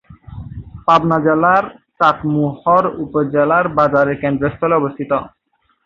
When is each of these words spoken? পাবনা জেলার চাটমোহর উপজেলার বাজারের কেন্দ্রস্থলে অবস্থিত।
পাবনা 0.85 1.17
জেলার 1.25 1.63
চাটমোহর 1.99 2.83
উপজেলার 3.03 3.65
বাজারের 3.77 4.15
কেন্দ্রস্থলে 4.23 4.75
অবস্থিত। 4.77 5.11